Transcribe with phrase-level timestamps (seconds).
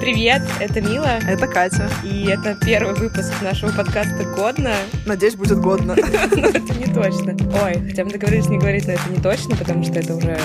[0.00, 1.18] Привет, это Мила.
[1.26, 1.90] Это Катя.
[2.04, 4.72] И это первый выпуск нашего подкаста «Годно».
[5.06, 5.96] Надеюсь, будет годно.
[6.36, 7.36] Но это не точно.
[7.64, 10.38] Ой, хотя мы договорились не говорить, но это не точно, потому что это уже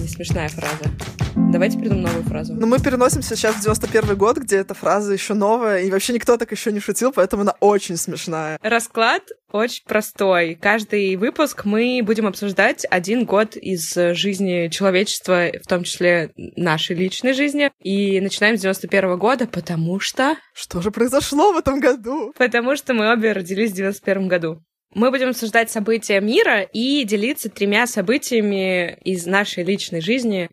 [0.00, 0.84] не смешная фраза.
[1.36, 2.54] Давайте придумаем новую фразу.
[2.54, 6.36] Ну, мы переносимся сейчас в 91 год, где эта фраза еще новая, и вообще никто
[6.36, 8.58] так еще не шутил, поэтому она очень смешная.
[8.62, 10.54] Расклад очень простой.
[10.60, 17.32] Каждый выпуск мы будем обсуждать один год из жизни человечества, в том числе нашей личной
[17.32, 17.70] жизни.
[17.82, 20.36] И начинаем с 91 года, потому что...
[20.52, 22.32] Что же произошло в этом году?
[22.36, 24.60] Потому что мы обе родились в 91 году.
[24.94, 30.50] Мы будем обсуждать события мира и делиться тремя событиями из нашей личной жизни.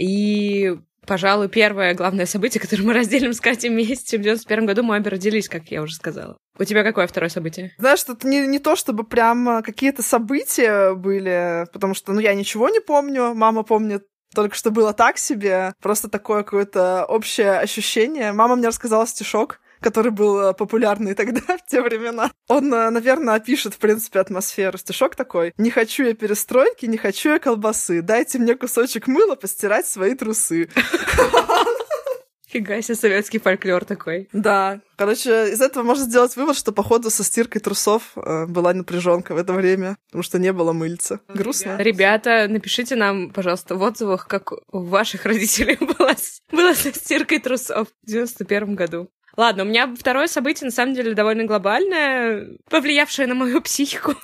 [0.00, 4.96] И, пожалуй, первое главное событие, которое мы разделим с Катей вместе в 91 году, мы
[4.96, 6.38] обе родились, как я уже сказала.
[6.58, 7.72] У тебя какое второе событие?
[7.78, 12.68] Знаешь, это не, не то, чтобы прям какие-то события были, потому что, ну, я ничего
[12.70, 14.04] не помню, мама помнит
[14.34, 18.32] только что было так себе, просто такое какое-то общее ощущение.
[18.32, 22.30] Мама мне рассказала стишок, который был э, популярный тогда, в те времена.
[22.48, 24.78] Он, э, наверное, опишет, в принципе, атмосферу.
[24.78, 25.52] Стишок такой.
[25.58, 28.02] «Не хочу я перестройки, не хочу я колбасы.
[28.02, 30.68] Дайте мне кусочек мыла постирать свои трусы».
[32.50, 34.28] Фига себе, советский фольклор такой.
[34.32, 34.80] Да.
[34.96, 39.36] Короче, из этого можно сделать вывод, что, походу, со стиркой трусов э, была напряженка в
[39.36, 41.20] это время, потому что не было мыльца.
[41.28, 41.76] Грустно.
[41.78, 46.16] Ребята, напишите нам, пожалуйста, в отзывах, как у ваших родителей было,
[46.50, 49.08] было со стиркой трусов в 91 году.
[49.40, 54.14] Ладно, у меня второе событие, на самом деле, довольно глобальное, повлиявшее на мою психику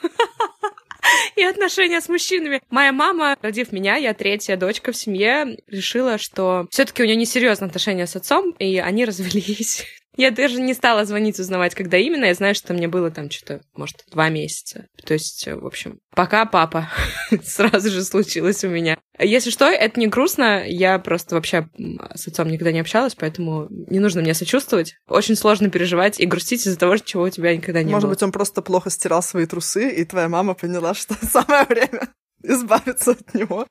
[1.36, 2.61] и отношения с мужчинами.
[2.69, 7.69] Моя мама, родив меня, я третья дочка в семье, решила, что все-таки у нее несерьезные
[7.69, 9.87] отношения с отцом, и они развелись.
[10.17, 12.25] Я даже не стала звонить, узнавать, когда именно.
[12.25, 14.86] Я знаю, что мне было там что-то, может, два месяца.
[15.05, 16.89] То есть, в общем, пока папа
[17.45, 18.98] сразу же случилось у меня.
[19.19, 20.64] Если что, это не грустно.
[20.67, 21.69] Я просто вообще
[22.14, 24.97] с отцом никогда не общалась, поэтому не нужно мне сочувствовать.
[25.06, 28.14] Очень сложно переживать и грустить из-за того, чего у тебя никогда не Может было.
[28.14, 32.09] быть, он просто плохо стирал свои трусы, и твоя мама поняла, что самое время
[32.43, 33.66] избавиться от него.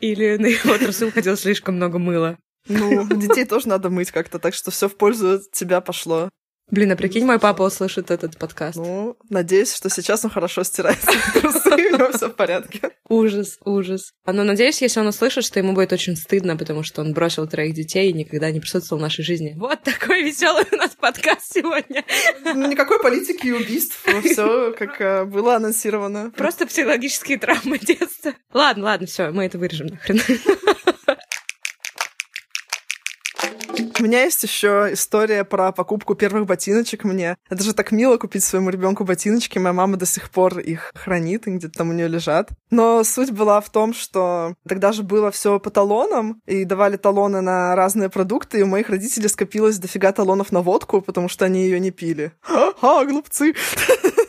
[0.00, 2.38] Или на его трусы уходило слишком много мыла.
[2.68, 6.30] Ну, детей тоже надо мыть как-то, так что все в пользу тебя пошло.
[6.70, 8.76] Блин, а прикинь, мой папа услышит этот подкаст.
[8.76, 11.00] Ну, надеюсь, что сейчас он хорошо стирает
[11.34, 12.80] трусы, и у него все в порядке.
[13.08, 14.12] Ужас, ужас.
[14.24, 17.74] Но надеюсь, если он услышит, что ему будет очень стыдно, потому что он бросил троих
[17.74, 19.56] детей и никогда не присутствовал в нашей жизни.
[19.58, 22.04] Вот такой веселый у нас подкаст сегодня.
[22.44, 24.06] Никакой политики и убийств.
[24.24, 26.30] Все как э, было анонсировано.
[26.36, 28.32] Просто психологические травмы детства.
[28.52, 30.20] Ладно, ладно, все, мы это вырежем нахрен.
[34.00, 37.36] У меня есть еще история про покупку первых ботиночек мне.
[37.50, 39.58] Это же так мило купить своему ребенку ботиночки.
[39.58, 42.48] Моя мама до сих пор их хранит и где-то там у нее лежат.
[42.70, 47.42] Но суть была в том, что тогда же было все по талонам и давали талоны
[47.42, 51.64] на разные продукты, и у моих родителей скопилось дофига талонов на водку, потому что они
[51.64, 52.32] ее не пили.
[52.40, 53.54] Ха, глупцы!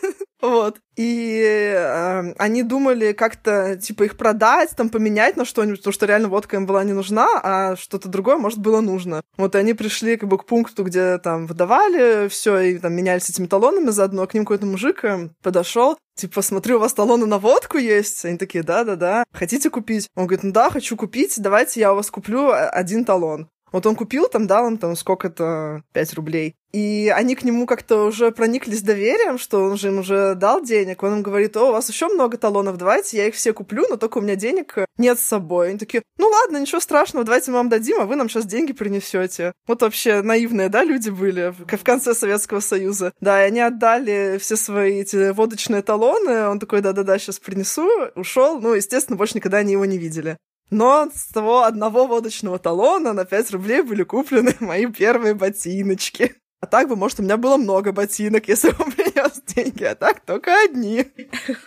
[0.41, 0.79] Вот.
[0.95, 1.41] И
[1.75, 6.57] э, они думали как-то, типа, их продать, там, поменять на что-нибудь, потому что реально водка
[6.57, 9.21] им была не нужна, а что-то другое, может, было нужно.
[9.37, 13.29] Вот и они пришли, как бы, к пункту, где там выдавали все и там менялись
[13.29, 14.25] этими талонами заодно.
[14.27, 18.25] К ним какой-то мужик э, подошел, типа, смотрю, у вас талоны на водку есть?
[18.25, 19.23] Они такие, да-да-да.
[19.31, 20.09] Хотите купить?
[20.15, 23.49] Он говорит, ну да, хочу купить, давайте я у вас куплю э, один талон.
[23.71, 26.55] Вот он купил, там дал им там сколько-то, 5 рублей.
[26.71, 31.03] И они к нему как-то уже прониклись доверием, что он же им уже дал денег.
[31.03, 33.97] Он им говорит, о, у вас еще много талонов, давайте я их все куплю, но
[33.97, 35.69] только у меня денег нет с собой.
[35.69, 38.71] Они такие, ну ладно, ничего страшного, давайте мы вам дадим, а вы нам сейчас деньги
[38.71, 39.51] принесете.
[39.67, 43.11] Вот вообще наивные, да, люди были в конце Советского Союза.
[43.19, 46.47] Да, и они отдали все свои эти водочные талоны.
[46.47, 48.59] Он такой, да-да-да, сейчас принесу, ушел.
[48.61, 50.37] Ну, естественно, больше никогда они его не видели.
[50.71, 56.35] Но с того одного водочного талона на 5 рублей были куплены мои первые ботиночки.
[56.61, 59.95] А так бы, может, у меня было много ботинок, если бы он принес деньги, а
[59.95, 61.07] так только одни.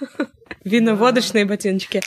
[0.64, 2.02] Виноводочные ботиночки.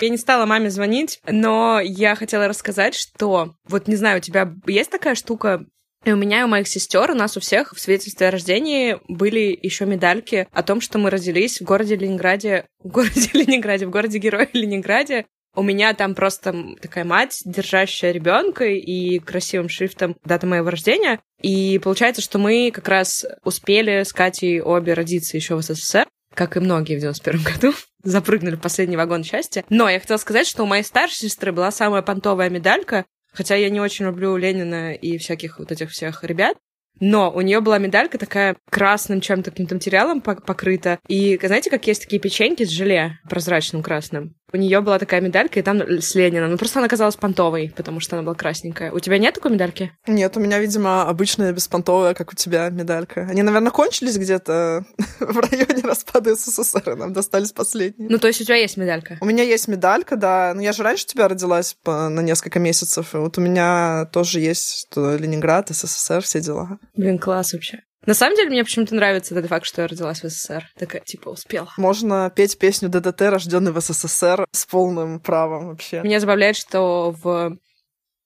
[0.00, 4.52] Я не стала маме звонить, но я хотела рассказать, что вот не знаю, у тебя
[4.66, 5.64] есть такая штука,
[6.04, 8.98] и у меня и у моих сестер, у нас у всех в свидетельстве о рождении
[9.08, 13.90] были еще медальки о том, что мы родились в городе Ленинграде, в городе Ленинграде, в
[13.90, 15.26] городе Героя Ленинграде.
[15.56, 21.20] У меня там просто такая мать, держащая ребенка и красивым шрифтом дата моего рождения.
[21.40, 26.56] И получается, что мы как раз успели с Катей обе родиться еще в СССР как
[26.56, 29.64] и многие в 91 году, запрыгнули в последний вагон счастья.
[29.70, 33.04] Но я хотела сказать, что у моей старшей сестры была самая понтовая медалька,
[33.34, 36.56] хотя я не очень люблю Ленина и всяких вот этих всех ребят,
[37.00, 41.00] но у нее была медалька такая красным чем-то каким-то материалом покрыта.
[41.08, 44.36] И знаете, как есть такие печеньки с желе прозрачным красным?
[44.54, 46.46] У нее была такая медалька, и там с Ленина.
[46.46, 48.92] Ну, просто она казалась понтовой, потому что она была красненькая.
[48.92, 49.90] У тебя нет такой медальки?
[50.06, 53.26] Нет, у меня, видимо, обычная беспонтовая, как у тебя, медалька.
[53.28, 54.84] Они, наверное, кончились где-то
[55.20, 58.08] в районе распада СССР, нам достались последние.
[58.08, 59.18] Ну, то есть у тебя есть медалька?
[59.20, 60.52] У меня есть медалька, да.
[60.54, 63.12] Но я же раньше тебя родилась по, на несколько месяцев.
[63.14, 66.78] И вот у меня тоже есть что Ленинград, СССР, все дела.
[66.94, 67.82] Блин, класс вообще.
[68.06, 70.68] На самом деле, мне почему-то нравится этот факт, что я родилась в СССР.
[70.78, 71.72] Такая, типа, успела.
[71.76, 76.02] Можно петь песню ДДТ, рожденный в СССР, с полным правом вообще.
[76.02, 77.58] Меня забавляет, что в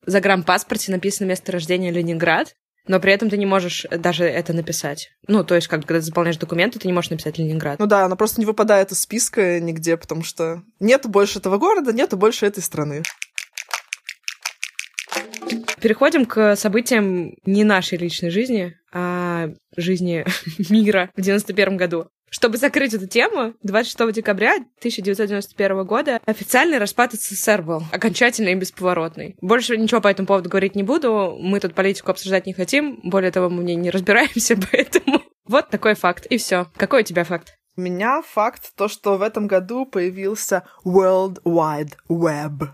[0.05, 2.55] загранпаспорте написано место рождения Ленинград,
[2.89, 5.11] но при этом ты не можешь даже это написать.
[5.29, 7.79] Ну, то есть, как когда ты заполняешь документы, ты не можешь написать Ленинград.
[7.79, 11.93] Ну да, она просто не выпадает из списка нигде, потому что нету больше этого города,
[11.93, 13.03] нету больше этой страны.
[15.81, 20.25] Переходим к событиям не нашей личной жизни, а жизни
[20.71, 22.09] мира в 91 году.
[22.31, 29.37] Чтобы закрыть эту тему, 26 декабря 1991 года официальный распад СССР был, окончательный и бесповоротный.
[29.41, 33.31] Больше ничего по этому поводу говорить не буду, мы тут политику обсуждать не хотим, более
[33.31, 36.67] того, мы в ней не разбираемся, поэтому вот такой факт, и все.
[36.77, 37.55] Какой у тебя факт?
[37.77, 42.69] У меня факт то, что в этом году появился World Wide Web.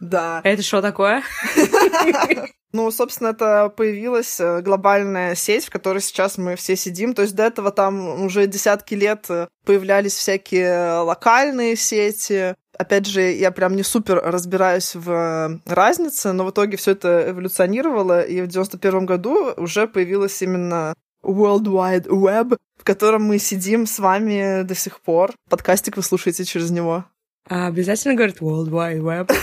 [0.00, 0.40] Да.
[0.44, 1.22] это что такое?
[2.74, 7.14] Ну, собственно, это появилась э, глобальная сеть, в которой сейчас мы все сидим.
[7.14, 12.56] То есть до этого там уже десятки лет э, появлялись всякие локальные сети.
[12.76, 17.30] Опять же, я прям не супер разбираюсь в э, разнице, но в итоге все это
[17.30, 23.86] эволюционировало, и в 91 году уже появилась именно World Wide Web, в котором мы сидим
[23.86, 25.32] с вами до сих пор.
[25.48, 27.04] Подкастик вы слушаете через него.
[27.48, 29.32] А обязательно говорит World Wide Web.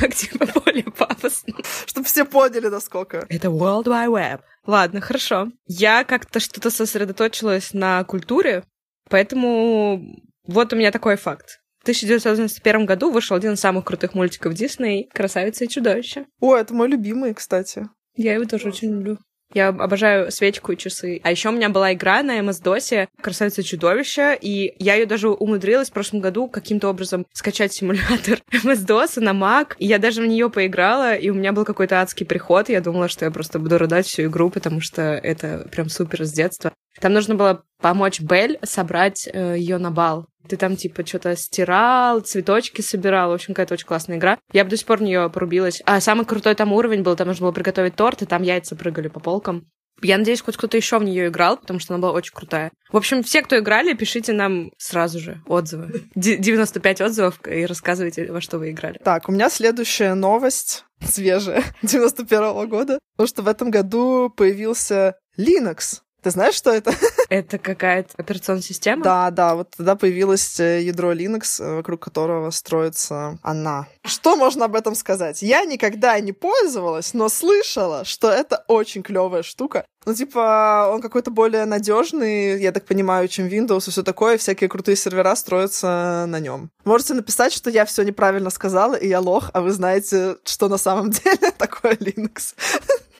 [0.00, 1.54] Так, типа, более пафосно.
[1.86, 3.24] Чтобы все поняли, насколько.
[3.28, 4.40] Это World Wide Web.
[4.66, 5.52] Ладно, хорошо.
[5.66, 8.64] Я как-то что-то сосредоточилась на культуре,
[9.08, 11.60] поэтому вот у меня такой факт.
[11.78, 16.26] В 1991 году вышел один из самых крутых мультиков Дисней «Красавица и чудовище».
[16.40, 17.88] О, это мой любимый, кстати.
[18.16, 19.18] Я его тоже очень люблю.
[19.54, 21.20] Я обожаю свечку и часы.
[21.22, 25.88] А еще у меня была игра на MS-DOS «Красавица чудовище», и я ее даже умудрилась
[25.88, 30.50] в прошлом году каким-то образом скачать симулятор MS-DOS на Mac, и я даже в нее
[30.50, 34.06] поиграла, и у меня был какой-то адский приход, я думала, что я просто буду рыдать
[34.06, 36.72] всю игру, потому что это прям супер с детства.
[37.00, 40.26] Там нужно было помочь Бель собрать э, ее на бал.
[40.48, 43.30] Ты там, типа, что-то стирал, цветочки собирал.
[43.30, 44.38] В общем, какая-то очень классная игра.
[44.52, 45.82] Я бы до сих пор в нее порубилась.
[45.86, 49.08] А самый крутой там уровень был, там нужно было приготовить торт, и там яйца прыгали
[49.08, 49.66] по полкам.
[50.02, 52.70] Я надеюсь, хоть кто-то еще в нее играл, потому что она была очень крутая.
[52.92, 56.04] В общем, все, кто играли, пишите нам сразу же отзывы.
[56.14, 58.98] Ди- 95 отзывов и рассказывайте, во что вы играли.
[59.02, 66.00] Так, у меня следующая новость, свежая, 91 года, потому что в этом году появился Linux.
[66.22, 66.92] Ты знаешь, что это?
[67.28, 69.02] Это какая-то операционная система?
[69.02, 73.86] Да, да, вот тогда появилось э, ядро Linux, э, вокруг которого строится она.
[74.04, 75.42] Что можно об этом сказать?
[75.42, 79.84] Я никогда не пользовалась, но слышала, что это очень клевая штука.
[80.06, 84.38] Ну, типа, он какой-то более надежный, я так понимаю, чем Windows и все такое.
[84.38, 86.70] Всякие крутые сервера строятся на нем.
[86.84, 90.78] Можете написать, что я все неправильно сказала, и я лох, а вы знаете, что на
[90.78, 92.54] самом деле такое Linux.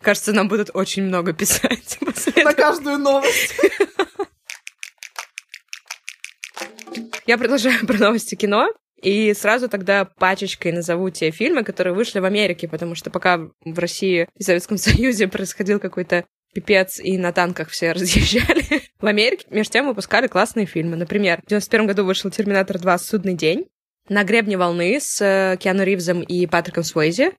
[0.06, 1.98] Кажется, нам будут очень много писать
[2.44, 3.56] На каждую новость.
[7.26, 8.68] Я продолжаю про новости кино.
[9.02, 13.78] И сразу тогда пачечкой назову те фильмы, которые вышли в Америке, потому что пока в
[13.80, 18.82] России и Советском Союзе происходил какой-то пипец, и на танках все разъезжали.
[19.00, 20.94] В Америке, между тем, выпускали классные фильмы.
[20.94, 22.98] Например, в 91 году вышел «Терминатор 2.
[22.98, 23.66] Судный день»,
[24.08, 27.32] «На гребне волны» с э, Киану Ривзом и Патриком Суэйзи.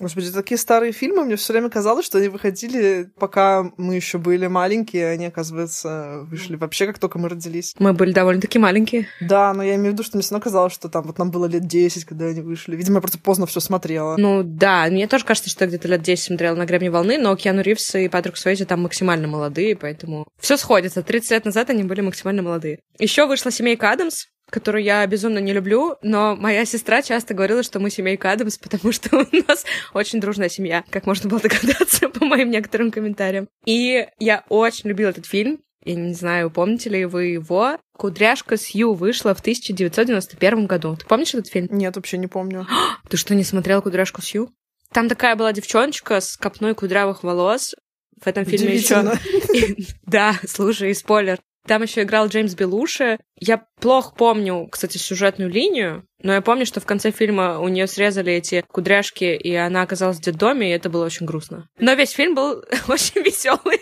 [0.00, 4.48] Господи, такие старые фильмы, мне все время казалось, что они выходили, пока мы еще были
[4.48, 7.74] маленькие, они, оказывается, вышли вообще, как только мы родились.
[7.78, 9.06] Мы были довольно-таки маленькие.
[9.20, 11.30] Да, но я имею в виду, что мне все равно казалось, что там вот нам
[11.30, 12.74] было лет 10, когда они вышли.
[12.74, 14.16] Видимо, я просто поздно все смотрела.
[14.16, 17.36] Ну да, мне тоже кажется, что я где-то лет 10 смотрела на гребне волны, но
[17.36, 21.02] Киану Ривз и Патрик Суэйзи там максимально молодые, поэтому все сходится.
[21.02, 22.80] 30 лет назад они были максимально молодые.
[22.98, 27.80] Еще вышла семейка Адамс, которую я безумно не люблю, но моя сестра часто говорила, что
[27.80, 32.24] мы семейка Адамс, потому что у нас очень дружная семья, как можно было догадаться по
[32.24, 33.48] моим некоторым комментариям.
[33.64, 35.60] И я очень любила этот фильм.
[35.84, 37.78] Я не знаю, помните ли вы его.
[37.96, 40.96] «Кудряшка Сью» вышла в 1991 году.
[40.96, 41.68] Ты помнишь этот фильм?
[41.70, 42.66] Нет, вообще не помню.
[43.08, 44.50] Ты что, не смотрел «Кудряшку Сью»?
[44.92, 47.74] Там такая была девчоночка с копной кудрявых волос.
[48.20, 49.12] В этом фильме еще...
[50.06, 51.38] Да, слушай, спойлер.
[51.66, 53.18] Там еще играл Джеймс Белуши.
[53.38, 57.86] Я плохо помню, кстати, сюжетную линию, но я помню, что в конце фильма у нее
[57.86, 61.68] срезали эти кудряшки, и она оказалась в детдоме, и это было очень грустно.
[61.78, 63.80] Но весь фильм был очень веселый.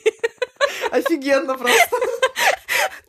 [0.91, 1.97] Офигенно просто.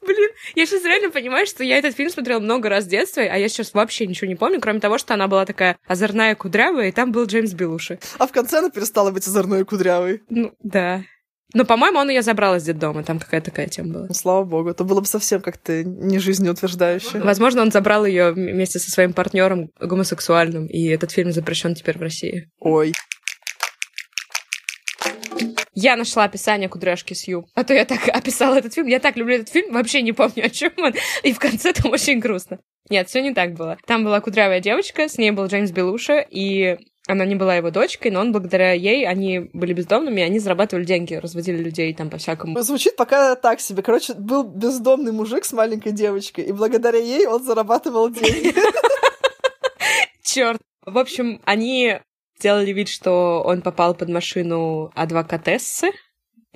[0.01, 3.37] Блин, я сейчас реально понимаю, что я этот фильм смотрела много раз в детстве, а
[3.37, 6.91] я сейчас вообще ничего не помню, кроме того, что она была такая озорная кудрявая, и
[6.91, 7.99] там был Джеймс Белуши.
[8.17, 10.23] А в конце она перестала быть озорной и кудрявой.
[10.29, 11.03] Ну, да.
[11.53, 14.05] Но, по-моему, он ее забрал из детдома, там какая-то такая тема была.
[14.07, 17.19] Ну, слава богу, это было бы совсем как-то не жизнеутверждающе.
[17.19, 22.01] Возможно, он забрал ее вместе со своим партнером гомосексуальным, и этот фильм запрещен теперь в
[22.01, 22.49] России.
[22.59, 22.93] Ой.
[25.75, 27.47] Я нашла описание кудряшки Сью.
[27.55, 28.87] А то я так описала этот фильм.
[28.87, 30.93] Я так люблю этот фильм, вообще не помню, о чем он.
[31.23, 32.59] И в конце там очень грустно.
[32.89, 33.77] Нет, все не так было.
[33.87, 38.11] Там была кудрявая девочка, с ней был Джеймс Белуша, и она не была его дочкой,
[38.11, 42.61] но он благодаря ей, они были бездомными, они зарабатывали деньги, разводили людей там по-всякому.
[42.61, 43.83] Звучит пока так себе.
[43.83, 48.55] Короче, был бездомный мужик с маленькой девочкой, и благодаря ей он зарабатывал деньги.
[50.23, 50.61] Черт.
[50.85, 51.99] В общем, они
[52.39, 55.91] сделали вид, что он попал под машину адвокатессы,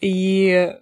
[0.02, 0.74] и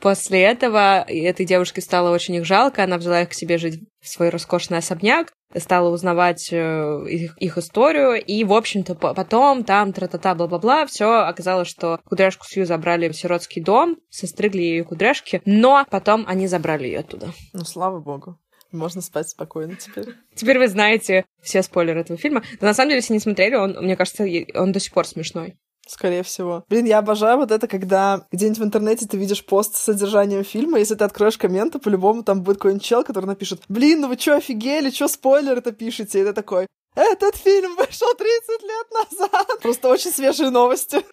[0.00, 4.08] после этого этой девушке стало очень их жалко, она взяла их к себе жить в
[4.08, 10.34] свой роскошный особняк, стала узнавать э, их, их историю, и, в общем-то, потом там тра-та-та,
[10.34, 16.24] бла-бла-бла, все оказалось, что кудряшку Сью забрали в сиротский дом, состригли ее кудряшки, но потом
[16.26, 17.32] они забрали ее оттуда.
[17.52, 18.38] Ну, слава богу.
[18.70, 20.14] Можно спать спокойно теперь.
[20.34, 22.42] Теперь вы знаете все спойлеры этого фильма.
[22.60, 25.56] Но на самом деле, если не смотрели, он, мне кажется, он до сих пор смешной.
[25.88, 26.64] Скорее всего.
[26.68, 30.78] Блин, я обожаю вот это, когда где-нибудь в интернете ты видишь пост с содержанием фильма,
[30.78, 34.36] если ты откроешь комменты, по-любому там будет какой-нибудь чел, который напишет, блин, ну вы чё,
[34.36, 36.20] офигели, чё спойлер это пишете?
[36.20, 39.46] И ты такой, этот фильм вышел 30 лет назад.
[39.62, 41.04] Просто очень свежие новости.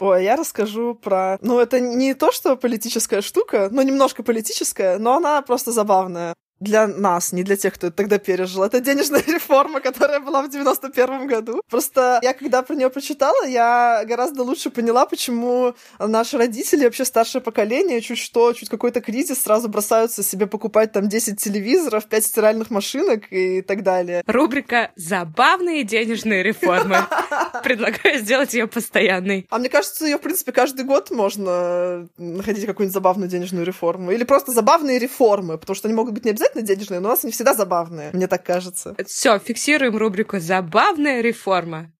[0.00, 1.38] Ой, я расскажу про...
[1.40, 6.86] Ну, это не то, что политическая штука, но немножко политическая, но она просто забавная для
[6.86, 8.62] нас, не для тех, кто это тогда пережил.
[8.62, 11.62] Это денежная реформа, которая была в 91 году.
[11.68, 17.42] Просто я, когда про нее прочитала, я гораздо лучше поняла, почему наши родители, вообще старшее
[17.42, 22.70] поколение, чуть что, чуть какой-то кризис, сразу бросаются себе покупать там 10 телевизоров, 5 стиральных
[22.70, 24.22] машинок и так далее.
[24.26, 26.98] Рубрика «Забавные денежные реформы».
[27.64, 29.46] Предлагаю сделать ее постоянной.
[29.50, 34.10] А мне кажется, ее, в принципе, каждый год можно находить какую-нибудь забавную денежную реформу.
[34.10, 37.24] Или просто забавные реформы, потому что они могут быть не обязательно денежные, но у нас
[37.24, 38.94] они всегда забавные, мне так кажется.
[39.06, 41.92] Все, фиксируем рубрику «Забавная реформа».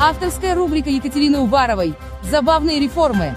[0.00, 1.94] Авторская рубрика Екатерины Уваровой
[2.28, 3.36] «Забавные реформы».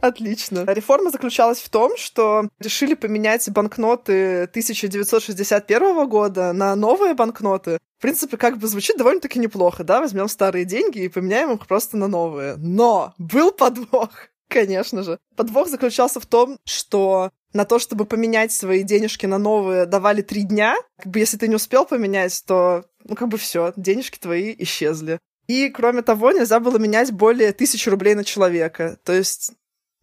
[0.00, 0.64] Отлично.
[0.66, 7.78] Реформа заключалась в том, что решили поменять банкноты 1961 года на новые банкноты.
[7.98, 10.00] В принципе, как бы звучит довольно-таки неплохо, да?
[10.00, 12.56] Возьмем старые деньги и поменяем их просто на новые.
[12.56, 14.10] Но был подвох.
[14.48, 15.18] Конечно же.
[15.36, 20.42] Подвох заключался в том, что на то, чтобы поменять свои денежки на новые, давали три
[20.42, 20.76] дня.
[20.98, 25.18] Как бы если ты не успел поменять, то, ну, как бы все, денежки твои исчезли.
[25.46, 28.98] И, кроме того, нельзя было менять более тысячи рублей на человека.
[29.04, 29.52] То есть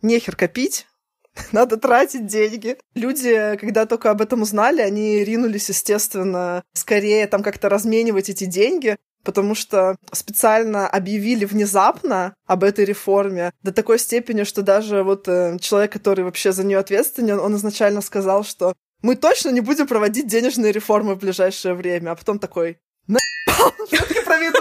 [0.02, 0.88] нехер копить,
[1.52, 2.78] надо тратить деньги.
[2.96, 8.98] Люди, когда только об этом узнали, они ринулись, естественно, скорее там как-то разменивать эти деньги
[9.28, 15.58] потому что специально объявили внезапно об этой реформе до такой степени, что даже вот э,
[15.60, 20.28] человек, который вообще за нее ответственен, он изначально сказал, что мы точно не будем проводить
[20.28, 22.78] денежные реформы в ближайшее время, а потом такой,
[23.08, 23.20] на
[24.26, 24.60] проведу.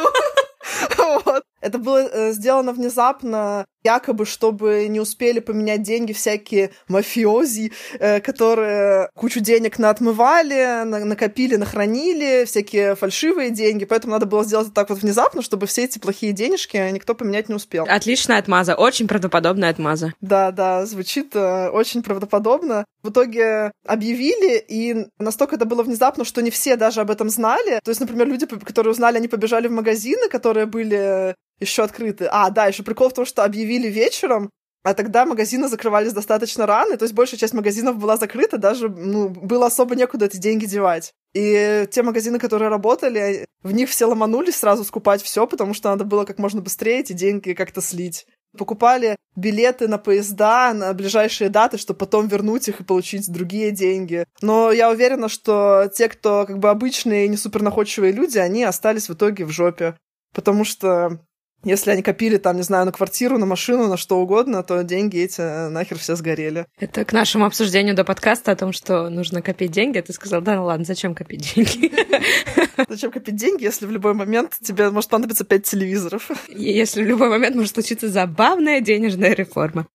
[1.61, 9.09] Это было э, сделано внезапно, якобы, чтобы не успели поменять деньги всякие мафиози, э, которые
[9.15, 14.99] кучу денег наотмывали, на накопили, нахранили, всякие фальшивые деньги, поэтому надо было сделать так вот
[15.03, 17.87] внезапно, чтобы все эти плохие денежки никто поменять не успел.
[17.89, 20.13] Отличная отмаза, очень правдоподобная отмаза.
[20.21, 22.85] Да, да, звучит э, очень правдоподобно.
[23.03, 27.79] В итоге объявили, и настолько это было внезапно, что не все даже об этом знали.
[27.85, 32.29] То есть, например, люди, которые узнали, они побежали в магазины, которые были еще открыты.
[32.31, 34.51] А, да, еще прикол в том, что объявили вечером,
[34.87, 39.29] а тогда магазины закрывались достаточно рано, то есть большая часть магазинов была закрыта, даже ну,
[39.29, 41.13] было особо некуда эти деньги девать.
[41.35, 46.05] И те магазины, которые работали, в них все ломанулись сразу скупать все, потому что надо
[46.05, 48.27] было как можно быстрее эти деньги как-то слить.
[48.57, 54.25] Покупали билеты на поезда на ближайшие даты, чтобы потом вернуть их и получить другие деньги.
[54.41, 59.09] Но я уверена, что те, кто как бы обычные и не супернаходчивые люди, они остались
[59.09, 59.97] в итоге в жопе.
[60.33, 61.19] Потому что
[61.65, 65.19] если они копили там, не знаю, на квартиру, на машину, на что угодно, то деньги
[65.19, 66.67] эти э, нахер все сгорели.
[66.79, 69.99] Это к нашему обсуждению до подкаста о том, что нужно копить деньги.
[69.99, 71.93] А ты сказал, да, ну ладно, зачем копить деньги?
[72.89, 76.31] Зачем копить деньги, если в любой момент тебе может понадобиться пять телевизоров?
[76.49, 79.87] Если в любой момент может случиться забавная денежная реформа.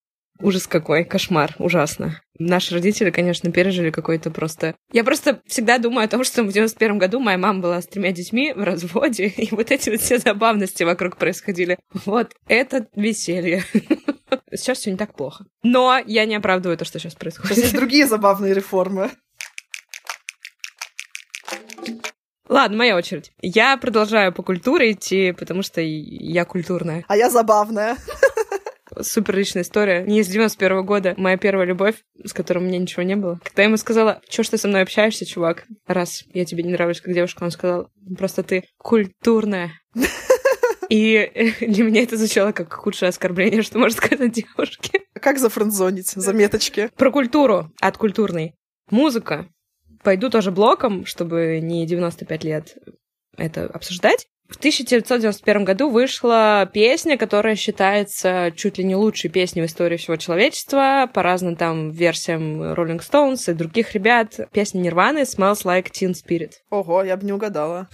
[0.43, 2.19] Ужас какой, кошмар, ужасно.
[2.39, 4.75] Наши родители, конечно, пережили какой-то просто...
[4.91, 8.11] Я просто всегда думаю о том, что в 91 году моя мама была с тремя
[8.11, 11.77] детьми в разводе, и вот эти вот все забавности вокруг происходили.
[12.05, 13.63] Вот это веселье.
[14.51, 15.45] Сейчас все не так плохо.
[15.61, 17.57] Но я не оправдываю то, что сейчас Сейчас происходит.
[17.57, 19.11] есть другие забавные реформы.
[22.49, 23.31] Ладно, моя очередь.
[23.41, 27.05] Я продолжаю по культуре идти, потому что я культурная.
[27.07, 27.95] А я забавная.
[28.99, 30.03] Супер личная история.
[30.03, 31.13] Не из 91 года.
[31.17, 33.39] Моя первая любовь, с которой у меня ничего не было.
[33.43, 36.71] Когда я ему сказала, что ж ты со мной общаешься, чувак, раз я тебе не
[36.71, 39.71] нравлюсь как девушка, он сказал, просто ты культурная.
[40.89, 44.99] И для меня это звучало как худшее оскорбление, что может сказать девушке.
[45.13, 46.09] Как зафрендзонить?
[46.09, 46.89] Заметочки.
[46.97, 48.55] Про культуру от культурной.
[48.89, 49.47] Музыка.
[50.03, 52.75] Пойду тоже блоком, чтобы не 95 лет
[53.37, 54.27] это обсуждать.
[54.51, 60.17] В 1991 году вышла песня, которая считается чуть ли не лучшей песней в истории всего
[60.17, 64.39] человечества, по разным там версиям Rolling Stones и других ребят.
[64.51, 66.51] Песня Нирваны «Smells Like Teen Spirit».
[66.69, 67.87] Ого, я бы не угадала.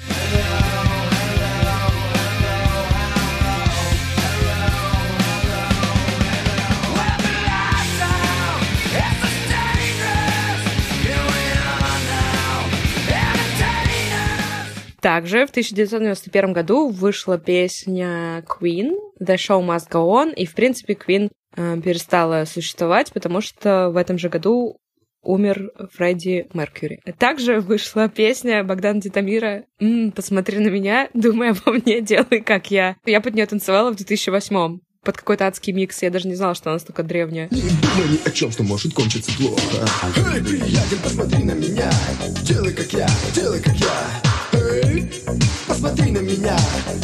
[15.07, 20.95] Также в 1991 году вышла песня Queen «The Show Must Go On», и, в принципе,
[20.95, 24.81] Queen э, перестала существовать, потому что в этом же году
[25.23, 26.99] умер Фредди Меркьюри.
[27.17, 32.97] Также вышла песня Богдана Титамира «М, «Посмотри на меня, думай обо мне, делай как я».
[33.05, 36.01] Я под нее танцевала в 2008 под какой-то адский микс.
[36.01, 37.47] Я даже не знала, что она настолько древняя.
[37.49, 39.87] Не ни о чем, что может кончиться плохо.
[40.33, 41.89] Эй, приятель, посмотри на меня.
[42.43, 44.26] Делай как я, делай как я.
[45.67, 46.57] Посмотри на меня.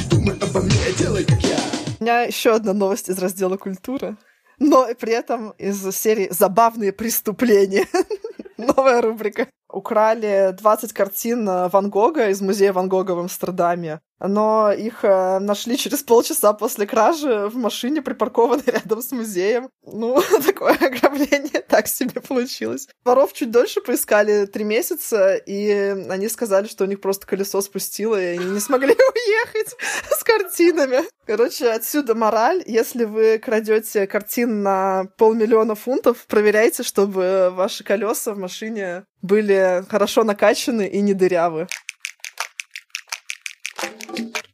[0.09, 1.57] Думай обо мне, делай как я.
[1.99, 4.17] У меня еще одна новость из раздела культура.
[4.59, 7.87] Но при этом из серии «Забавные преступления».
[8.57, 9.47] Новая рубрика.
[9.71, 14.01] Украли 20 картин э, Ван Гога из музея Ван Гога в Амстердаме.
[14.25, 19.69] Но их э, нашли через полчаса после кражи в машине, припаркованной рядом с музеем.
[19.85, 22.87] Ну, такое ограбление так себе получилось.
[23.03, 25.69] Воров чуть дольше поискали, три месяца, и
[26.09, 29.75] они сказали, что у них просто колесо спустило, и они не смогли уехать
[30.09, 31.03] с картинами.
[31.25, 32.63] Короче, отсюда мораль.
[32.65, 40.23] Если вы крадете картин на полмиллиона фунтов, проверяйте, чтобы ваши колеса в машине были хорошо
[40.23, 41.67] накачаны и не дырявы.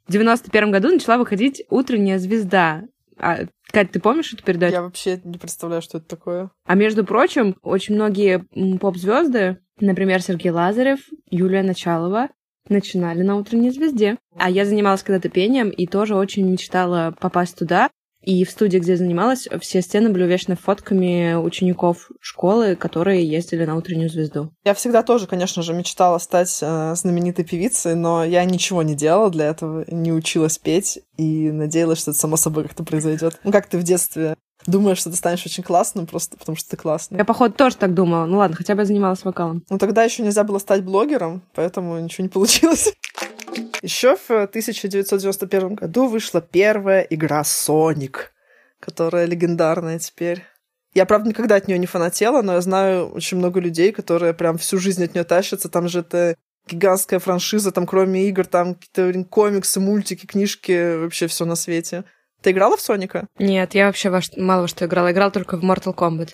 [0.07, 2.83] В 91 году начала выходить «Утренняя звезда».
[3.17, 4.73] А, Кать, ты помнишь эту передачу?
[4.73, 6.49] Я вообще не представляю, что это такое.
[6.65, 8.45] А между прочим, очень многие
[8.79, 12.29] поп-звезды, например, Сергей Лазарев, Юлия Началова,
[12.67, 14.17] начинали на «Утренней звезде».
[14.35, 17.89] А я занималась когда-то пением и тоже очень мечтала попасть туда.
[18.23, 23.65] И в студии, где я занималась, все стены были увешаны фотками учеников школы, которые ездили
[23.65, 24.51] на «Утреннюю звезду».
[24.65, 29.29] Я всегда тоже, конечно же, мечтала стать э, знаменитой певицей, но я ничего не делала
[29.29, 33.39] для этого, не училась петь и надеялась, что это само собой как-то произойдет.
[33.43, 36.77] Ну, как ты в детстве думаешь, что ты станешь очень классным, просто потому что ты
[36.77, 37.17] классный.
[37.17, 38.25] Я, походу, тоже так думала.
[38.25, 39.63] Ну ладно, хотя бы я занималась вокалом.
[39.69, 42.93] Ну, тогда еще нельзя было стать блогером, поэтому ничего не получилось.
[43.81, 48.33] Еще в 1991 году вышла первая игра Соник,
[48.79, 50.43] которая легендарная теперь.
[50.93, 54.57] Я, правда, никогда от нее не фанатела, но я знаю очень много людей, которые прям
[54.57, 55.69] всю жизнь от нее тащатся.
[55.69, 56.35] Там же это
[56.67, 62.05] гигантская франшиза, там кроме игр, там какие-то комиксы, мультики, книжки, вообще все на свете.
[62.41, 63.27] Ты играла в Соника?
[63.37, 65.11] Нет, я вообще во что- мало во что играла.
[65.11, 66.31] Играла только в Mortal Kombat.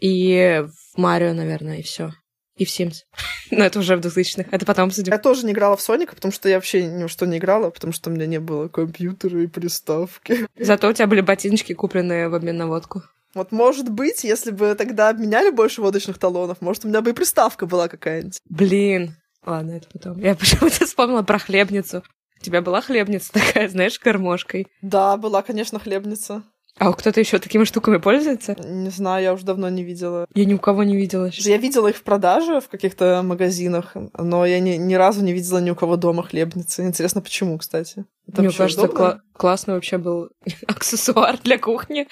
[0.00, 2.12] И в Марио, наверное, и все.
[2.56, 3.04] И в Sims.
[3.50, 4.48] Но это уже в 2000-х.
[4.50, 7.08] Это потом, судя Я тоже не играла в Соника, потому что я вообще ни во
[7.08, 10.46] что не играла, потому что у меня не было компьютера и приставки.
[10.58, 13.02] Зато у тебя были ботиночки, купленные в обмен на водку.
[13.34, 17.12] Вот, может быть, если бы тогда обменяли больше водочных талонов, может, у меня бы и
[17.12, 18.40] приставка была какая-нибудь.
[18.48, 19.14] Блин.
[19.44, 20.18] Ладно, это потом.
[20.18, 22.02] Я почему-то вспомнила про хлебницу.
[22.40, 24.66] У тебя была хлебница такая, знаешь, гармошкой.
[24.80, 26.42] Да, была, конечно, хлебница.
[26.78, 28.54] А кто-то еще такими штуками пользуется?
[28.62, 30.26] Не знаю, я уже давно не видела.
[30.34, 31.30] Я ни у кого не видела.
[31.32, 35.58] Я видела их в продаже в каких-то магазинах, но я ни, ни разу не видела
[35.58, 36.84] ни у кого дома хлебницы.
[36.84, 38.04] Интересно, почему, кстати?
[38.28, 40.28] Это Мне кажется, кла- классный вообще был
[40.66, 42.08] аксессуар для кухни.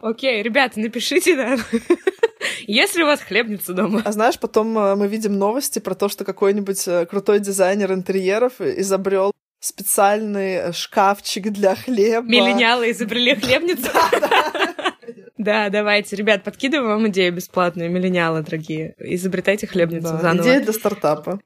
[0.00, 1.58] Окей, ребята, напишите нам,
[2.66, 4.02] если у вас хлебница дома.
[4.04, 8.60] А знаешь, потом э, мы видим новости про то, что какой-нибудь э, крутой дизайнер интерьеров
[8.60, 12.26] изобрел специальный э, шкафчик для хлеба.
[12.26, 13.88] Миллениалы изобрели хлебницу.
[15.38, 18.94] Да, давайте, ребят, подкидываем вам идею бесплатную, миллениалы, дорогие.
[18.98, 20.44] Изобретайте хлебницу Да, заново.
[20.44, 21.40] идея для стартапа.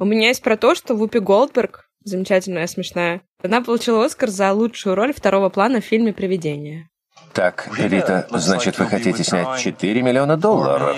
[0.00, 4.96] У меня есть про то, что Вупи Голдберг, замечательная, смешная, она получила Оскар за лучшую
[4.96, 6.88] роль второго плана в фильме «Привидение».
[7.32, 10.96] Так, Рита, значит, вы хотите снять 4 миллиона долларов?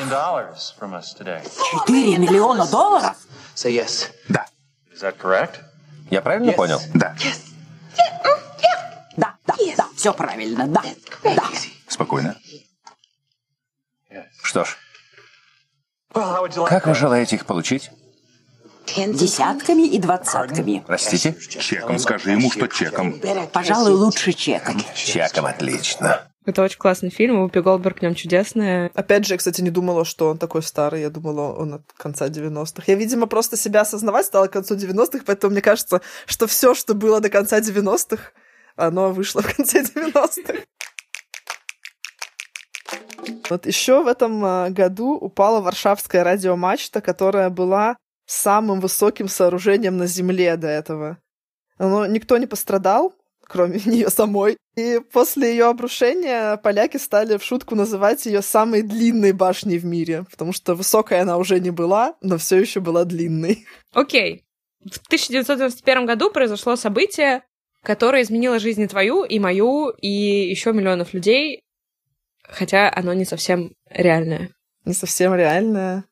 [1.87, 3.15] 4 миллиона долларов?
[4.29, 4.47] Да.
[4.91, 5.57] Is that correct?
[6.11, 6.81] Я правильно понял?
[6.95, 7.15] Да.
[9.17, 9.89] Да, да, да.
[9.97, 10.83] Все правильно, да.
[11.23, 11.45] Да.
[11.89, 12.37] Спокойно.
[14.43, 14.77] Что ж,
[16.13, 17.91] как вы желаете их получить?
[18.87, 20.85] Десятками и двадцатками.
[20.87, 21.35] Простите?
[21.41, 23.21] Чеком скажи ему, что чеком.
[23.53, 24.83] Пожалуй, лучше чеком.
[24.95, 26.31] Чеком отлично.
[26.47, 28.91] Это очень классный фильм, Упи Голдберг в нем чудесная.
[28.95, 31.01] Опять же, я, кстати, не думала, что он такой старый.
[31.01, 32.85] Я думала, он от конца 90-х.
[32.87, 36.95] Я, видимо, просто себя осознавать стала к концу 90-х, поэтому мне кажется, что все, что
[36.95, 38.33] было до конца 90-х,
[38.77, 40.55] оно вышло в конце 90-х.
[43.49, 50.07] Вот еще в этом а, году упала Варшавская радиомачта, которая была самым высоким сооружением на
[50.07, 51.19] Земле до этого.
[51.79, 53.15] Но никто не пострадал,
[53.47, 54.57] кроме нее самой.
[54.77, 60.25] И после ее обрушения поляки стали в шутку называть ее самой длинной башней в мире,
[60.31, 63.67] потому что высокая она уже не была, но все еще была длинной.
[63.93, 64.45] Окей.
[64.81, 67.43] В 1991 году произошло событие,
[67.83, 71.63] которое изменило жизнь твою, и мою, и еще миллионов людей,
[72.43, 74.51] хотя оно не совсем реальное.
[74.85, 76.05] Не совсем реальное.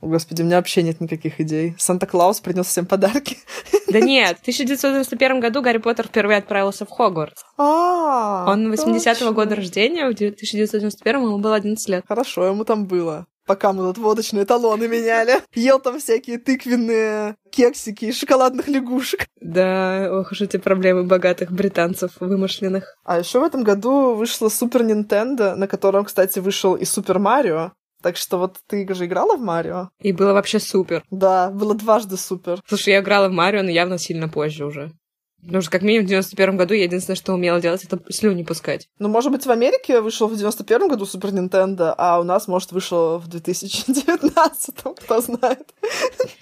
[0.00, 1.74] О, Господи, у меня вообще нет никаких идей.
[1.78, 3.36] Санта-Клаус принес всем подарки.
[3.90, 7.42] Да нет, в 1991 году Гарри Поттер впервые отправился в Хогвартс.
[7.56, 9.32] А, Он 80-го точно.
[9.32, 12.04] года рождения, в 1991 ему было 11 лет.
[12.06, 13.26] Хорошо, ему там было.
[13.46, 15.40] Пока мы тут водочные талоны меняли.
[15.54, 19.26] Ел там всякие тыквенные кексики из шоколадных лягушек.
[19.40, 22.94] Да, ох уж эти проблемы богатых британцев вымышленных.
[23.04, 27.72] А еще в этом году вышла Супер Нинтендо, на котором, кстати, вышел и Супер Марио.
[28.02, 29.90] Так что вот ты же играла в Марио?
[30.00, 31.02] И было вообще супер.
[31.10, 32.60] Да, было дважды супер.
[32.66, 34.92] Слушай, я играла в Марио, но явно сильно позже уже.
[35.40, 38.88] Потому что как минимум в 91 году я единственное, что умела делать, это слюни пускать.
[38.98, 42.72] Ну, может быть, в Америке вышел в 91 году Супер Нинтендо, а у нас, может,
[42.72, 45.74] вышло в 2019, кто знает.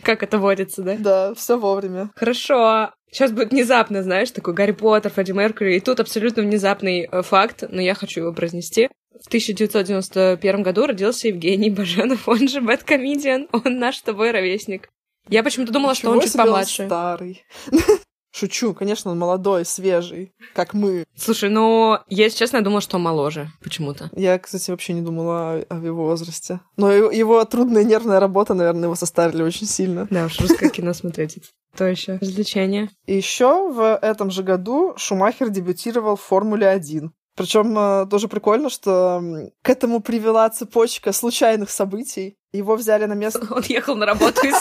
[0.03, 0.97] Как это водится, да?
[0.99, 2.11] Да, все вовремя.
[2.17, 2.91] Хорошо.
[3.11, 5.77] Сейчас будет внезапно, знаешь, такой Гарри Поттер, Фредди Меркьюри.
[5.77, 8.89] И тут абсолютно внезапный э, факт, но я хочу его произнести.
[9.23, 14.89] В 1991 году родился Евгений Баженов, он же Бэткомедиан, он наш с тобой ровесник.
[15.29, 16.87] Я почему-то думала, что он Ничего чуть помладше.
[16.87, 17.45] старый.
[18.33, 21.05] Шучу, конечно, он молодой, свежий, как мы.
[21.17, 24.11] Слушай, ну, я, если честно, я думала, что он моложе почему-то.
[24.15, 26.61] Я, кстати, вообще не думала о, о его возрасте.
[26.77, 30.07] Но его, его трудная нервная работа, наверное, его состарили очень сильно.
[30.11, 31.39] Да уж, русское кино смотреть.
[31.75, 32.91] То еще развлечение.
[33.07, 37.11] И еще в этом же году Шумахер дебютировал в Формуле 1.
[37.37, 39.23] Причем э, тоже прикольно, что
[39.63, 42.37] к этому привела цепочка случайных событий.
[42.57, 43.47] Его взяли на место...
[43.51, 44.53] Он ехал на работу и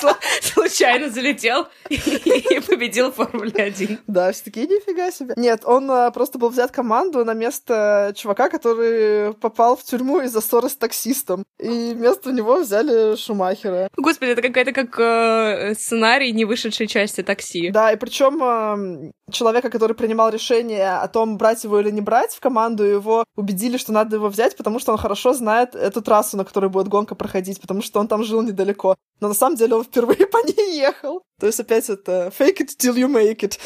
[0.41, 3.99] случайно залетел и победил в Формуле 1.
[4.07, 5.33] Да, все такие, нифига себе.
[5.37, 10.41] Нет, он э, просто был взят команду на место чувака, который попал в тюрьму из-за
[10.41, 11.43] ссоры с таксистом.
[11.59, 13.89] И вместо него взяли Шумахера.
[13.97, 17.71] Господи, это какая-то как э, сценарий не вышедшей части такси.
[17.71, 22.39] Да, и причем человека, который принимал решение о том, брать его или не брать в
[22.39, 26.45] команду, его убедили, что надо его взять, потому что он хорошо знает эту трассу, на
[26.45, 28.95] которой будет гонка проходить, потому что он там жил недалеко.
[29.19, 31.23] Но на самом деле он впервые по ней ехал.
[31.39, 33.59] То есть опять это fake it till you make it.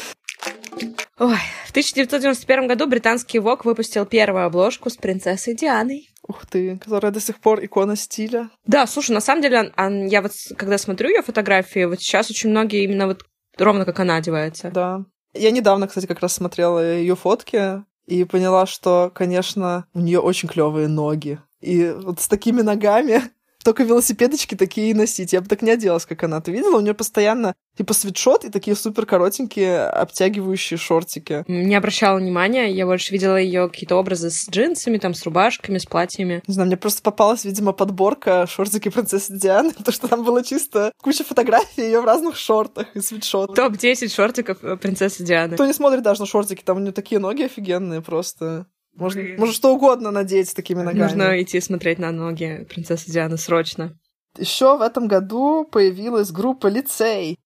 [1.18, 6.08] Ой, в 1991 году британский Vogue выпустил первую обложку с принцессой Дианой.
[6.26, 8.50] Ух ты, которая до сих пор икона стиля.
[8.66, 9.72] Да, слушай, на самом деле,
[10.08, 13.24] я вот когда смотрю ее фотографии, вот сейчас очень многие именно вот
[13.58, 14.70] ровно как она одевается.
[14.70, 15.04] Да.
[15.34, 20.48] Я недавно, кстати, как раз смотрела ее фотки и поняла, что, конечно, у нее очень
[20.48, 21.38] клевые ноги.
[21.60, 23.22] И вот с такими ногами
[23.64, 25.32] только велосипедочки такие носить.
[25.32, 26.40] Я бы так не оделась, как она.
[26.40, 26.78] Ты видела?
[26.78, 31.44] У нее постоянно типа свитшот и такие супер коротенькие обтягивающие шортики.
[31.48, 35.86] Не обращала внимания, я больше видела ее какие-то образы с джинсами, там, с рубашками, с
[35.86, 36.42] платьями.
[36.46, 40.92] Не знаю, мне просто попалась, видимо, подборка шортики принцессы Дианы, потому что там было чисто
[41.02, 43.56] куча фотографий ее в разных шортах и свитшотах.
[43.56, 45.54] Топ-10 шортиков э, принцессы Дианы.
[45.54, 48.66] Кто не смотрит даже на шортики, там у нее такие ноги офигенные просто.
[48.94, 49.38] Можно, Блин.
[49.38, 51.02] можно что угодно надеть с такими ногами.
[51.02, 53.98] Нужно идти смотреть на ноги принцессы Дианы срочно.
[54.38, 57.38] Еще в этом году появилась группа «Лицей».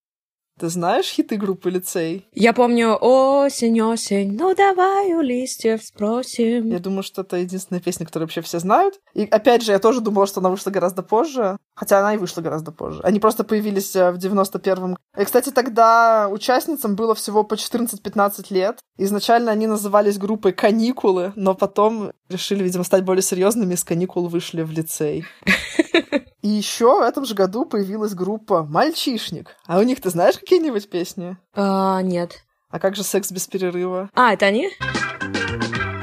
[0.57, 2.25] Ты знаешь хиты группы «Лицей»?
[2.31, 6.69] Я помню осень, осень, ну давай у листьев спросим.
[6.69, 8.95] Я думаю, что это единственная песня, которую вообще все знают.
[9.13, 11.57] И опять же, я тоже думала, что она вышла гораздо позже.
[11.75, 13.01] Хотя она и вышла гораздо позже.
[13.03, 14.97] Они просто появились э, в 91-м.
[15.17, 18.79] И, кстати, тогда участницам было всего по 14-15 лет.
[18.97, 24.29] Изначально они назывались группой «Каникулы», но потом решили, видимо, стать более серьезными, и с каникул
[24.29, 25.25] вышли в лицей.
[26.45, 29.55] И еще в этом же году появилась группа «Мальчишник».
[29.65, 31.37] А у них ты знаешь какие-нибудь песни?
[31.55, 32.43] А, нет.
[32.69, 34.11] А как же «Секс без перерыва»?
[34.13, 34.69] А, это они?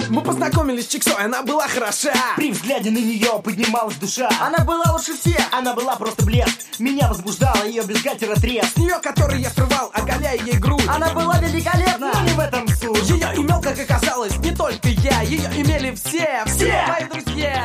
[0.09, 4.85] Мы познакомились с Чиксой, она была хороша При взгляде на нее поднималась душа Она была
[4.92, 9.48] лучше всех Она была просто блеск Меня возбуждала ее бюстгальтера треск С нее, который я
[9.50, 13.78] срывал, оголяя ей грудь Она была великолепна Но не в этом суть Ее имел, как
[13.78, 14.50] оказалось, не
[15.02, 17.64] я Ее имели все, все мои друзья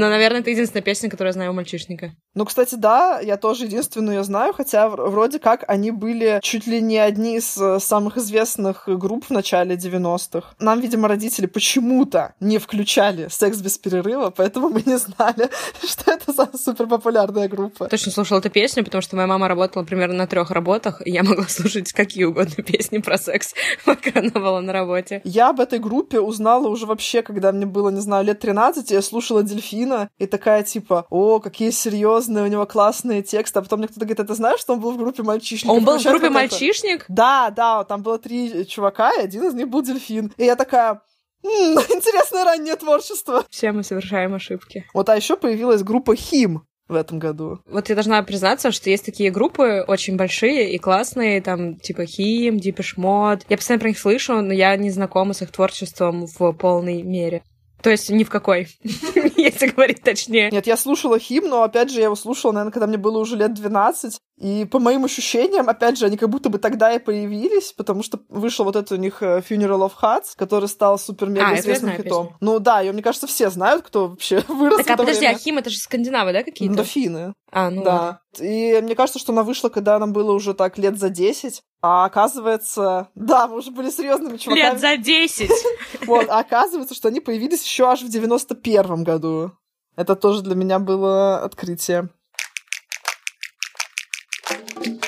[0.00, 2.12] Но, наверное, это единственная песня, которую я знаю у мальчишника.
[2.34, 6.80] Ну, кстати, да, я тоже единственную ее знаю, хотя вроде как они были чуть ли
[6.80, 10.54] не одни из э, самых известных групп в начале 90-х.
[10.58, 15.50] Нам, видимо, родители почему-то не включали «Секс без перерыва», поэтому мы не знали,
[15.86, 17.86] что это за суперпопулярная группа.
[17.88, 21.22] Точно слушала эту песню, потому что моя мама работала примерно на трех работах, и я
[21.22, 23.52] могла слушать какие угодно песни про секс,
[23.84, 25.20] пока она была на работе.
[25.24, 29.02] Я об этой группе узнала уже вообще, когда мне было, не знаю, лет 13, я
[29.02, 29.42] слушала
[29.90, 34.06] «Дельфина», и такая типа, о, какие серьезные, у него классные тексты, а потом мне кто-то
[34.06, 35.76] говорит, а ты знаешь, что он был в группе мальчишников?
[35.76, 36.30] Он был в группе это.
[36.30, 37.04] «Мальчишник»?
[37.08, 40.32] Да, да, там было три чувака, и один из них был дельфин.
[40.36, 41.02] И я такая,
[41.42, 41.50] «М,
[41.90, 43.44] интересное раннее творчество.
[43.50, 44.86] Все мы совершаем ошибки.
[44.94, 47.60] Вот, а еще появилась группа Хим в этом году.
[47.66, 52.56] Вот я должна признаться, что есть такие группы очень большие и классные, там, типа Хим,
[52.56, 53.42] Deepish Mode.
[53.48, 57.42] Я постоянно про них слышу, но я не знакома с их творчеством в полной мере.
[57.82, 60.50] То есть ни в какой, если говорить точнее.
[60.50, 63.36] Нет, я слушала Хим, но, опять же, я его слушала, наверное, когда мне было уже
[63.36, 64.20] лет 12.
[64.40, 68.20] И по моим ощущениям, опять же, они как будто бы тогда и появились, потому что
[68.30, 72.28] вышел вот этот у них э, Funeral of Hearts, который стал супер-мега А, известным хитом.
[72.28, 72.36] песню.
[72.40, 75.38] Ну да, ее, мне кажется, все знают, кто вообще вырос Так, а подожди, а время.
[75.38, 76.74] Хим это же скандинавы, да, какие-то?
[76.74, 77.34] Да, финны.
[77.52, 78.20] А, ну Да.
[78.38, 81.60] И мне кажется, что она вышла, когда нам было уже так лет за 10.
[81.82, 84.62] А оказывается, да, мы уже были серьезными чуваками.
[84.64, 85.50] Лет за 10.
[86.06, 89.52] Вот, а оказывается, что они появились еще аж в 91 году.
[89.96, 92.08] Это тоже для меня было открытие.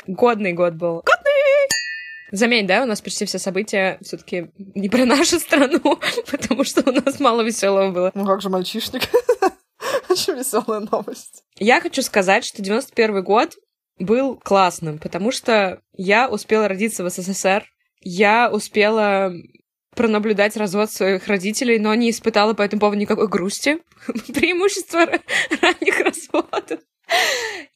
[0.06, 1.02] Годный год был.
[1.04, 1.32] Годный!
[2.32, 6.00] Заметь, да, у нас почти все события все-таки не про нашу страну,
[6.30, 8.12] потому что у нас мало веселого было.
[8.14, 9.02] Ну как же мальчишник?
[10.08, 11.44] Очень веселая новость.
[11.56, 13.56] Я хочу сказать, что 91 год
[13.98, 17.64] был классным, потому что я успела родиться в СССР,
[18.00, 19.32] я успела
[19.94, 23.82] пронаблюдать развод своих родителей, но не испытала по этому поводу никакой грусти.
[24.06, 25.20] Преимущество ра-
[25.60, 26.80] ранних разводов.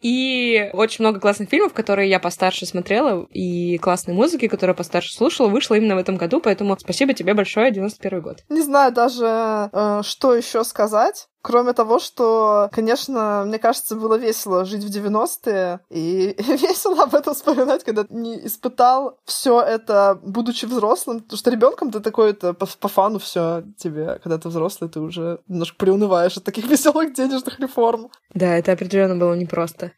[0.01, 5.13] И очень много классных фильмов, которые я постарше смотрела, и классной музыки, которую я постарше
[5.13, 8.45] слушала, вышло именно в этом году, поэтому спасибо тебе большое, 91 год.
[8.49, 11.29] Не знаю даже, э, что еще сказать.
[11.47, 17.35] Кроме того, что, конечно, мне кажется, было весело жить в 90-е, и весело об этом
[17.35, 21.21] вспоминать, когда не испытал все это, будучи взрослым.
[21.21, 24.99] Потому что ребенком ты такой, это по, по фану все тебе, когда ты взрослый, ты
[24.99, 28.11] уже немножко приунываешь от таких веселых денежных реформ.
[28.35, 29.93] Да, это определенно было непросто.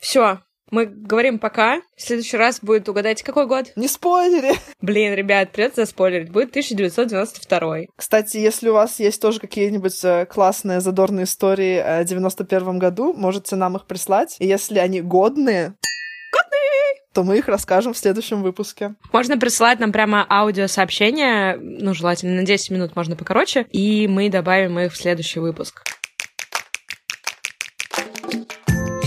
[0.00, 0.38] Все,
[0.70, 1.80] мы говорим пока.
[1.96, 3.72] В следующий раз будет, угадайте, какой год?
[3.76, 4.54] Не спойлери!
[4.80, 6.30] Блин, ребят, придется заспойлерить.
[6.30, 7.86] Будет 1992.
[7.96, 13.56] Кстати, если у вас есть тоже какие-нибудь э, классные задорные истории о 91 году, можете
[13.56, 14.36] нам их прислать.
[14.38, 15.74] И если они годные,
[17.16, 18.94] то мы их расскажем в следующем выпуске.
[19.10, 24.78] Можно присылать нам прямо аудиосообщения, ну, желательно на 10 минут, можно покороче, и мы добавим
[24.78, 25.82] их в следующий выпуск.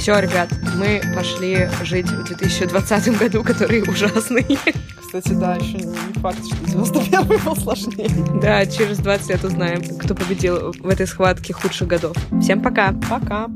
[0.09, 4.57] Все, ребят, мы пошли жить в 2020 году, который ужасный.
[4.99, 8.09] Кстати, да, еще не факт, что 91 был сложнее.
[8.41, 12.17] Да, через 20 лет узнаем, кто победил в этой схватке худших годов.
[12.41, 12.95] Всем пока!
[13.07, 13.49] Пока!